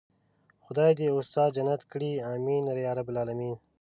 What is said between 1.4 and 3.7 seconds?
جنت کړي آمين يارب العالمين.